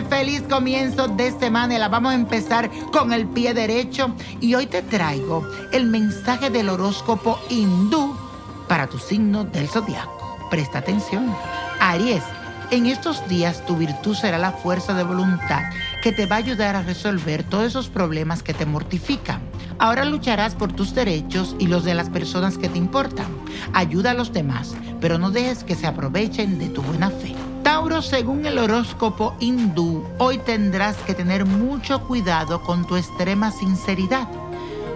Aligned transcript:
feliz 0.00 0.42
comienzo 0.48 1.08
de 1.08 1.30
semana 1.38 1.78
la 1.78 1.88
vamos 1.88 2.12
a 2.12 2.14
empezar 2.14 2.70
con 2.92 3.12
el 3.12 3.26
pie 3.26 3.52
derecho 3.52 4.14
y 4.40 4.54
hoy 4.54 4.66
te 4.66 4.80
traigo 4.80 5.46
el 5.70 5.86
mensaje 5.86 6.48
del 6.48 6.70
horóscopo 6.70 7.38
hindú 7.50 8.16
para 8.68 8.86
tu 8.86 8.98
signo 8.98 9.44
del 9.44 9.68
zodiaco. 9.68 10.48
Presta 10.50 10.78
atención. 10.78 11.34
Aries, 11.78 12.22
en 12.70 12.86
estos 12.86 13.28
días 13.28 13.66
tu 13.66 13.76
virtud 13.76 14.14
será 14.14 14.38
la 14.38 14.52
fuerza 14.52 14.94
de 14.94 15.04
voluntad 15.04 15.60
que 16.02 16.12
te 16.12 16.24
va 16.24 16.36
a 16.36 16.38
ayudar 16.38 16.74
a 16.74 16.82
resolver 16.82 17.44
todos 17.44 17.66
esos 17.66 17.88
problemas 17.88 18.42
que 18.42 18.54
te 18.54 18.64
mortifican. 18.64 19.42
Ahora 19.78 20.06
lucharás 20.06 20.54
por 20.54 20.72
tus 20.72 20.94
derechos 20.94 21.54
y 21.58 21.66
los 21.66 21.84
de 21.84 21.94
las 21.94 22.08
personas 22.08 22.56
que 22.56 22.70
te 22.70 22.78
importan. 22.78 23.26
Ayuda 23.74 24.12
a 24.12 24.14
los 24.14 24.32
demás, 24.32 24.74
pero 25.02 25.18
no 25.18 25.30
dejes 25.30 25.64
que 25.64 25.74
se 25.74 25.86
aprovechen 25.86 26.58
de 26.58 26.70
tu 26.70 26.80
buena 26.80 27.10
fe. 27.10 27.34
Tauro, 27.62 28.02
según 28.02 28.44
el 28.44 28.58
horóscopo 28.58 29.34
hindú, 29.38 30.04
hoy 30.18 30.38
tendrás 30.38 30.96
que 30.96 31.14
tener 31.14 31.44
mucho 31.44 32.02
cuidado 32.08 32.60
con 32.62 32.84
tu 32.84 32.96
extrema 32.96 33.52
sinceridad, 33.52 34.26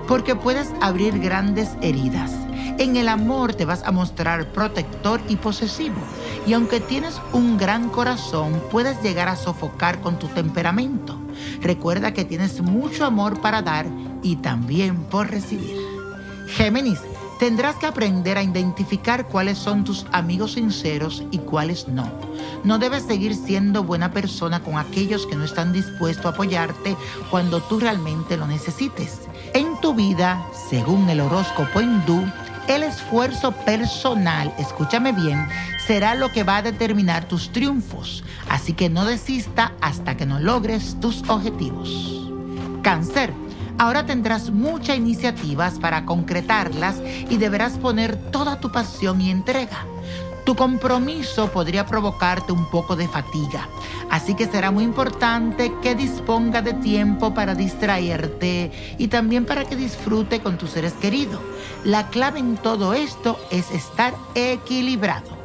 porque 0.09 0.34
puedes 0.34 0.73
abrir 0.80 1.20
grandes 1.20 1.70
heridas. 1.80 2.33
En 2.79 2.97
el 2.97 3.09
amor 3.09 3.55
te 3.55 3.65
vas 3.65 3.84
a 3.84 3.92
mostrar 3.92 4.52
protector 4.52 5.20
y 5.29 5.37
posesivo, 5.37 5.95
y 6.45 6.55
aunque 6.55 6.80
tienes 6.80 7.20
un 7.33 7.56
gran 7.56 7.89
corazón, 7.89 8.61
puedes 8.73 9.01
llegar 9.01 9.28
a 9.28 9.37
sofocar 9.37 10.01
con 10.01 10.19
tu 10.19 10.27
temperamento. 10.27 11.17
Recuerda 11.61 12.12
que 12.12 12.25
tienes 12.25 12.61
mucho 12.61 13.05
amor 13.05 13.41
para 13.41 13.62
dar 13.62 13.87
y 14.25 14.36
también 14.36 15.05
por 15.05 15.30
recibir. 15.30 15.77
Géminis, 16.48 17.01
Tendrás 17.39 17.77
que 17.77 17.87
aprender 17.87 18.39
a 18.39 18.42
identificar 18.42 19.27
cuáles 19.27 19.59
son 19.59 19.84
tus 19.84 20.06
amigos 20.12 20.53
sinceros 20.53 21.23
y 21.31 21.39
cuáles 21.39 21.87
no. 21.87 22.11
No 22.65 22.79
debes 22.79 23.05
seguir 23.05 23.34
siendo 23.34 23.84
buena 23.84 24.11
persona 24.11 24.62
con 24.62 24.79
aquellos 24.79 25.27
que 25.27 25.37
no 25.37 25.45
están 25.45 25.73
dispuestos 25.73 26.25
a 26.25 26.31
apoyarte 26.31 26.97
cuando 27.31 27.61
tú 27.61 27.79
realmente 27.79 28.39
lo 28.39 28.47
necesites. 28.47 29.20
En 29.53 29.79
tu 29.81 29.95
vida, 29.95 30.47
según 30.70 31.09
el 31.11 31.20
horóscopo 31.20 31.81
hindú, 31.81 32.25
el 32.69 32.83
esfuerzo 32.83 33.53
personal, 33.53 34.53
escúchame 34.59 35.12
bien, 35.12 35.47
será 35.87 36.14
lo 36.14 36.33
que 36.33 36.42
va 36.42 36.57
a 36.57 36.62
determinar 36.62 37.29
tus 37.29 37.53
triunfos. 37.53 38.25
Así 38.48 38.73
que 38.73 38.89
no 38.89 39.05
desista 39.05 39.73
hasta 39.81 40.17
que 40.17 40.27
no 40.27 40.41
logres 40.41 40.97
tus 41.01 41.23
objetivos. 41.29 42.31
Cáncer. 42.83 43.45
Ahora 43.78 44.06
tendrás 44.06 44.50
muchas 44.50 44.96
iniciativas 44.96 45.78
para 45.78 46.06
concretarlas 46.06 46.96
y 47.28 47.36
deberás 47.36 47.74
poner 47.74 48.16
toda 48.30 48.58
tu 48.58 48.72
pasión 48.72 49.20
y 49.20 49.30
entrega. 49.30 49.84
Tu 50.46 50.55
compromiso 50.55 51.50
podría 51.50 51.84
provocarte 51.84 52.52
un 52.52 52.70
poco 52.70 52.96
de 52.96 53.08
fatiga, 53.08 53.68
así 54.10 54.34
que 54.34 54.46
será 54.46 54.70
muy 54.70 54.84
importante 54.84 55.72
que 55.83 55.96
disponga 55.96 56.62
de 56.62 56.72
tiempo 56.72 57.34
para 57.34 57.55
distraerte 57.55 58.70
y 58.96 59.08
también 59.08 59.44
para 59.44 59.64
que 59.64 59.77
disfrute 59.77 60.40
con 60.40 60.56
tus 60.56 60.70
seres 60.70 60.92
queridos. 60.94 61.40
La 61.84 62.08
clave 62.08 62.38
en 62.38 62.56
todo 62.56 62.94
esto 62.94 63.38
es 63.50 63.70
estar 63.72 64.14
equilibrado. 64.36 65.36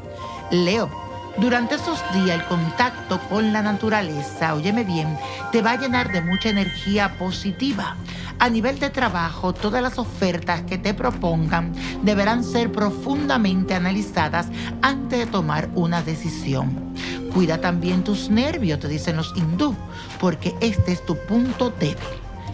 Leo, 0.52 0.90
durante 1.38 1.76
estos 1.76 2.00
días 2.14 2.40
el 2.40 2.46
contacto 2.46 3.20
con 3.30 3.54
la 3.54 3.62
naturaleza, 3.62 4.54
óyeme 4.54 4.84
bien, 4.84 5.18
te 5.52 5.62
va 5.62 5.72
a 5.72 5.80
llenar 5.80 6.12
de 6.12 6.22
mucha 6.22 6.50
energía 6.50 7.18
positiva. 7.18 7.96
A 8.42 8.50
nivel 8.50 8.80
de 8.80 8.90
trabajo, 8.90 9.54
todas 9.54 9.84
las 9.84 10.00
ofertas 10.00 10.64
que 10.64 10.80
te 10.80 10.96
propongan 10.96 11.74
deberán 12.02 12.44
ser 12.44 12.72
profundamente 12.72 13.76
analizadas 13.76 14.48
antes 14.82 15.20
de 15.20 15.26
tomar 15.28 15.70
una 15.76 16.02
decisión. 16.02 16.92
Cuida 17.36 17.62
también 17.62 18.04
tus 18.04 18.32
nervios, 18.32 18.80
te 18.80 18.88
dicen 18.88 19.18
los 19.18 19.32
hindú, 19.38 19.76
porque 20.20 20.56
este 20.60 20.92
es 20.92 21.06
tu 21.06 21.16
punto 21.28 21.70
débil. 21.70 21.98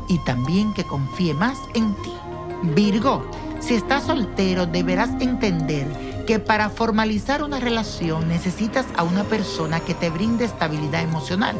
Y 0.09 0.21
también 0.25 0.73
que 0.73 0.83
confíe 0.83 1.33
más 1.33 1.57
en 1.73 1.95
ti. 2.03 2.11
Virgo, 2.75 3.25
si 3.61 3.75
estás 3.75 4.07
soltero 4.07 4.65
deberás 4.65 5.11
entender 5.21 5.87
que 6.27 6.39
para 6.39 6.69
formalizar 6.69 7.43
una 7.43 7.61
relación 7.61 8.27
necesitas 8.27 8.85
a 8.97 9.03
una 9.03 9.23
persona 9.23 9.79
que 9.79 9.93
te 9.93 10.09
brinde 10.09 10.43
estabilidad 10.43 11.01
emocional, 11.01 11.55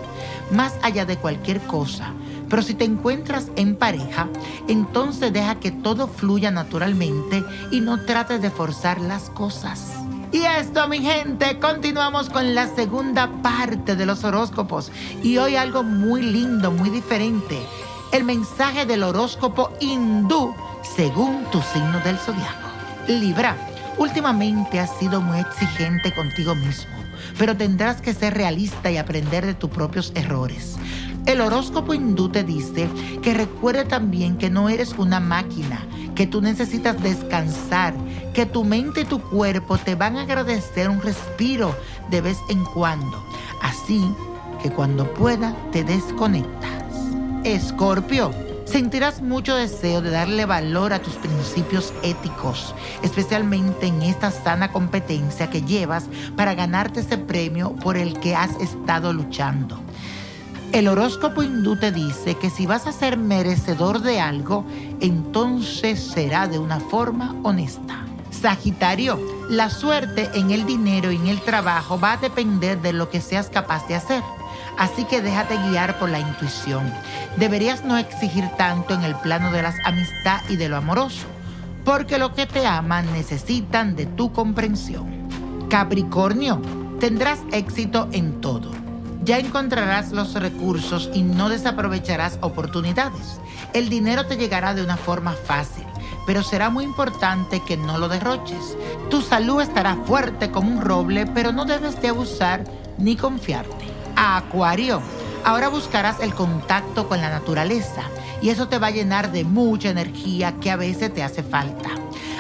más 0.52 0.74
allá 0.82 1.06
de 1.06 1.16
cualquier 1.16 1.62
cosa. 1.62 2.12
Pero 2.50 2.62
si 2.62 2.74
te 2.74 2.85
encuentras 2.85 3.47
en 3.56 3.75
pareja, 3.75 4.28
entonces 4.68 5.34
deja 5.34 5.56
que 5.56 5.72
todo 5.72 6.08
fluya 6.08 6.52
naturalmente 6.52 7.44
y 7.72 7.81
no 7.81 8.06
trates 8.06 8.41
de 8.41 8.50
forzar 8.50 9.02
las 9.02 9.30
cosas. 9.30 9.94
Y 10.31 10.44
esto, 10.44 10.88
mi 10.90 11.00
gente, 11.00 11.57
continuamos 11.59 12.30
con 12.30 12.53
la 12.53 12.68
segunda 12.68 13.30
parte 13.41 13.96
de 13.96 14.06
los 14.06 14.24
horóscopos. 14.24 14.91
Y 15.24 15.38
hoy 15.38 15.56
algo 15.56 15.84
muy 15.84 16.22
lindo, 16.22 16.69
muy 16.69 16.90
diferente. 16.90 17.57
El 18.12 18.24
mensaje 18.25 18.86
del 18.86 19.03
horóscopo 19.03 19.72
hindú 19.80 20.53
según 20.96 21.46
tu 21.52 21.62
signo 21.62 22.00
del 22.02 22.18
zodiaco. 22.18 22.68
Libra, 23.07 23.56
últimamente 23.97 24.80
has 24.80 24.97
sido 24.97 25.22
muy 25.22 25.40
exigente 25.40 26.13
contigo 26.13 26.56
mismo, 26.56 26.96
pero 27.38 27.56
tendrás 27.56 28.02
que 28.02 28.13
ser 28.13 28.34
realista 28.34 28.91
y 28.91 28.97
aprender 28.97 29.46
de 29.46 29.53
tus 29.53 29.69
propios 29.69 30.12
errores. 30.16 30.78
El 31.28 31.42
horóscopo 31.42 31.94
hindú 31.94 32.30
te 32.30 32.46
dice 32.46 32.88
que 33.22 33.34
recuerde 33.34 33.84
también 33.84 34.38
que 34.38 34.50
no 34.50 34.70
eres 34.70 34.94
una 34.98 35.20
máquina, 35.20 35.86
que 36.16 36.26
tú 36.26 36.42
necesitas 36.42 37.04
descansar, 37.04 37.94
que 38.34 38.46
tu 38.46 38.64
mente 38.64 39.02
y 39.02 39.04
tu 39.06 39.20
cuerpo 39.20 39.78
te 39.78 39.96
van 39.96 40.16
a 40.16 40.22
agradecer 40.22 40.90
un 40.90 41.02
respiro 41.02 41.76
de 42.10 42.22
vez 42.22 42.38
en 42.48 42.64
cuando. 42.64 43.22
Así 43.62 44.10
que 44.64 44.72
cuando 44.72 45.14
pueda 45.16 45.54
te 45.74 45.84
desconectas. 45.84 46.94
Escorpio. 47.44 48.32
Sentirás 48.64 49.22
mucho 49.22 49.56
deseo 49.56 50.02
de 50.02 50.12
darle 50.12 50.46
valor 50.46 50.92
a 50.92 51.00
tus 51.00 51.14
principios 51.16 51.94
éticos, 52.04 52.76
especialmente 53.02 53.88
en 53.88 54.02
esta 54.02 54.30
sana 54.32 54.72
competencia 54.72 55.50
que 55.50 55.62
llevas 55.62 56.06
para 56.36 56.54
ganarte 56.54 57.00
ese 57.00 57.18
premio 57.18 57.76
por 57.76 57.96
el 57.96 58.20
que 58.20 58.36
has 58.36 58.52
estado 58.62 59.14
luchando. 59.14 59.80
El 60.74 60.90
horóscopo 60.90 61.44
hindú 61.44 61.78
te 61.78 61.94
dice 61.94 62.36
que 62.36 62.50
si 62.50 62.66
vas 62.68 62.88
a 62.88 62.92
ser 62.92 63.18
merecedor 63.18 64.02
de 64.02 64.20
algo, 64.20 64.66
entonces 65.00 66.00
será 66.00 66.48
de 66.48 66.60
una 66.60 66.82
forma 66.82 67.36
honesta. 67.44 68.06
Sagitario, 68.32 69.18
la 69.50 69.70
suerte 69.70 70.30
en 70.36 70.52
el 70.52 70.66
dinero 70.66 71.12
y 71.12 71.16
en 71.16 71.28
el 71.28 71.42
trabajo 71.42 71.98
va 72.00 72.14
a 72.14 72.18
depender 72.18 72.82
de 72.82 72.92
lo 72.92 73.10
que 73.10 73.22
seas 73.22 73.50
capaz 73.50 73.88
de 73.88 73.96
hacer. 73.96 74.22
Así 74.78 75.06
que 75.06 75.22
déjate 75.22 75.58
guiar 75.70 75.98
por 76.00 76.10
la 76.10 76.20
intuición. 76.20 76.94
Deberías 77.38 77.86
no 77.86 77.98
exigir 77.98 78.48
tanto 78.58 78.94
en 78.94 79.04
el 79.04 79.16
plano 79.16 79.52
de 79.54 79.64
las 79.64 79.76
amistad 79.86 80.42
y 80.50 80.58
de 80.58 80.68
lo 80.68 80.76
amoroso, 80.76 81.26
porque 81.86 82.18
lo 82.18 82.34
que 82.34 82.46
te 82.46 82.68
aman 82.68 83.12
necesitan 83.14 83.96
de 83.96 84.06
tu 84.06 84.34
comprensión. 84.34 85.08
Capricornio, 85.70 86.62
tendrás 87.00 87.40
éxito 87.52 88.10
en 88.12 88.42
todo 88.42 88.87
ya 89.28 89.40
encontrarás 89.40 90.14
los 90.14 90.34
recursos 90.36 91.10
y 91.14 91.22
no 91.22 91.50
desaprovecharás 91.50 92.40
oportunidades. 92.40 93.42
El 93.74 93.90
dinero 93.90 94.26
te 94.26 94.38
llegará 94.38 94.74
de 94.74 94.82
una 94.82 94.96
forma 94.96 95.34
fácil, 95.34 95.84
pero 96.26 96.44
será 96.44 96.70
muy 96.70 96.86
importante 96.86 97.60
que 97.60 97.76
no 97.76 97.98
lo 97.98 98.08
derroches. 98.08 98.78
Tu 99.10 99.22
salud 99.22 99.60
estará 99.60 99.98
fuerte 100.06 100.50
como 100.50 100.72
un 100.72 100.82
roble, 100.82 101.26
pero 101.26 101.52
no 101.52 101.66
debes 101.66 102.02
de 102.02 102.08
abusar 102.08 102.64
ni 102.98 103.18
confiarte. 103.18 103.86
Acuario, 104.16 105.02
ahora 105.44 105.68
buscarás 105.68 106.22
el 106.22 106.34
contacto 106.34 107.10
con 107.10 107.19
la 107.19 107.30
naturaleza 107.30 108.04
y 108.42 108.48
eso 108.48 108.69
te 108.69 108.80
va 108.80 108.88
a 108.88 108.92
llenar 108.92 109.34
de 109.34 109.44
mucha 109.44 109.90
energía 109.90 110.56
que 110.62 110.72
a 110.72 110.78
veces 110.78 111.13
te 111.13 111.22
hace 111.22 111.44
falta. 111.44 111.90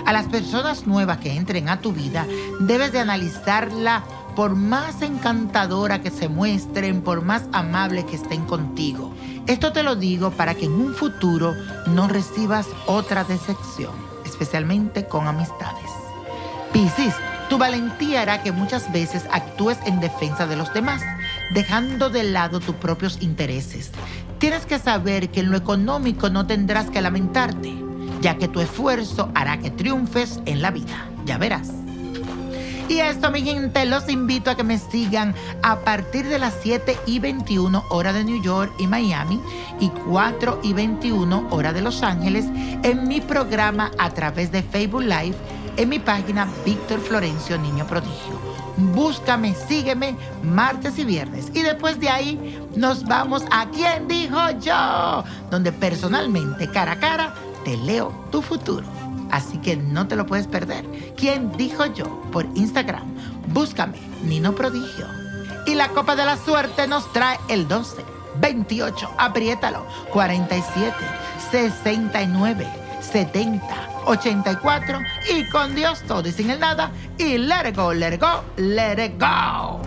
A 0.05 0.13
las 0.13 0.27
personas 0.27 0.87
nuevas 0.87 1.17
que 1.17 1.33
entren 1.33 1.67
a 1.67 1.81
tu 1.81 1.91
vida, 1.91 2.25
debes 2.61 2.93
de 2.93 2.99
analizarla 2.99 4.05
por 4.37 4.53
más 4.53 5.01
encantadora 5.01 6.03
que 6.03 6.11
se 6.11 6.29
muestren, 6.29 7.01
por 7.01 7.23
más 7.23 7.45
amable 7.53 8.05
que 8.05 8.17
estén 8.17 8.45
contigo. 8.45 9.11
Esto 9.47 9.73
te 9.73 9.81
lo 9.81 9.95
digo 9.95 10.29
para 10.29 10.53
que 10.53 10.65
en 10.65 10.73
un 10.73 10.93
futuro 10.93 11.55
no 11.87 12.07
recibas 12.07 12.67
otra 12.85 13.23
decepción, 13.23 13.93
especialmente 14.25 15.07
con 15.07 15.25
amistades. 15.25 15.89
Piscis, 16.71 17.15
tu 17.49 17.57
valentía 17.57 18.21
hará 18.21 18.43
que 18.43 18.51
muchas 18.51 18.91
veces 18.91 19.23
actúes 19.31 19.79
en 19.87 19.99
defensa 19.99 20.45
de 20.45 20.55
los 20.55 20.71
demás, 20.71 21.01
dejando 21.55 22.11
de 22.11 22.25
lado 22.25 22.59
tus 22.59 22.75
propios 22.75 23.17
intereses. 23.21 23.89
Tienes 24.37 24.67
que 24.67 24.77
saber 24.77 25.29
que 25.29 25.39
en 25.39 25.49
lo 25.49 25.57
económico 25.57 26.29
no 26.29 26.45
tendrás 26.45 26.91
que 26.91 27.01
lamentarte, 27.01 27.73
ya 28.21 28.37
que 28.37 28.47
tu 28.47 28.61
esfuerzo 28.61 29.31
hará 29.33 29.57
que 29.57 29.71
triunfes 29.71 30.41
en 30.45 30.61
la 30.61 30.69
vida. 30.69 31.09
Ya 31.25 31.39
verás. 31.39 31.86
Y 32.89 32.99
esto, 33.01 33.31
mi 33.31 33.41
gente, 33.41 33.85
los 33.85 34.07
invito 34.07 34.49
a 34.49 34.55
que 34.55 34.63
me 34.63 34.77
sigan 34.77 35.35
a 35.61 35.79
partir 35.79 36.27
de 36.27 36.39
las 36.39 36.53
7 36.61 36.97
y 37.05 37.19
21 37.19 37.83
hora 37.89 38.13
de 38.13 38.23
New 38.23 38.41
York 38.41 38.71
y 38.79 38.87
Miami 38.87 39.41
y 39.79 39.89
4 39.89 40.61
y 40.63 40.71
21 40.71 41.47
hora 41.49 41.73
de 41.73 41.81
Los 41.81 42.01
Ángeles 42.01 42.45
en 42.83 43.07
mi 43.07 43.19
programa 43.19 43.91
a 43.97 44.09
través 44.11 44.53
de 44.53 44.63
Facebook 44.63 45.01
Live 45.01 45.35
en 45.75 45.89
mi 45.89 45.99
página 45.99 46.47
Víctor 46.65 47.01
Florencio 47.01 47.57
Niño 47.57 47.85
Prodigio. 47.85 48.39
Búscame, 48.77 49.53
sígueme 49.53 50.15
martes 50.43 50.97
y 50.97 51.03
viernes. 51.03 51.51
Y 51.53 51.63
después 51.63 51.99
de 51.99 52.07
ahí 52.07 52.59
nos 52.75 53.03
vamos 53.03 53.43
a 53.51 53.69
¿Quién 53.69 54.07
dijo 54.07 54.37
yo? 54.61 55.23
Donde 55.51 55.73
personalmente, 55.73 56.69
cara 56.69 56.93
a 56.93 56.99
cara, 56.99 57.33
te 57.65 57.75
leo 57.75 58.13
tu 58.31 58.41
futuro. 58.41 58.96
Así 59.31 59.57
que 59.57 59.75
no 59.75 60.07
te 60.07 60.15
lo 60.15 60.25
puedes 60.25 60.47
perder. 60.47 60.85
¿Quién 61.15 61.51
dijo 61.57 61.85
yo? 61.85 62.21
Por 62.31 62.45
Instagram. 62.55 63.03
Búscame, 63.47 63.97
Nino 64.23 64.53
Prodigio. 64.53 65.07
Y 65.65 65.75
la 65.75 65.89
copa 65.89 66.15
de 66.15 66.25
la 66.25 66.37
suerte 66.37 66.87
nos 66.87 67.11
trae 67.11 67.37
el 67.49 67.67
12, 67.67 68.03
28, 68.39 69.09
apriétalo, 69.17 69.85
47, 70.13 70.93
69, 71.51 72.67
70, 73.01 73.65
84 74.05 74.99
y 75.35 75.49
con 75.49 75.75
Dios 75.75 76.01
todo 76.07 76.27
y 76.27 76.31
sin 76.31 76.49
el 76.49 76.59
nada 76.59 76.91
y 77.17 77.37
let 77.37 77.69
it 77.69 77.75
go, 77.75 77.93
let 77.93 78.13
it 78.13 79.19
go. 79.19 79.81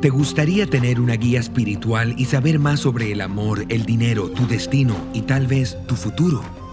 ¿Te 0.00 0.10
gustaría 0.10 0.66
tener 0.66 1.00
una 1.00 1.14
guía 1.14 1.40
espiritual 1.40 2.14
y 2.16 2.26
saber 2.26 2.60
más 2.60 2.78
sobre 2.78 3.10
el 3.10 3.20
amor, 3.20 3.66
el 3.68 3.84
dinero, 3.84 4.30
tu 4.30 4.46
destino 4.46 4.94
y 5.12 5.22
tal 5.22 5.48
vez 5.48 5.76
tu 5.88 5.96
futuro? 5.96 6.57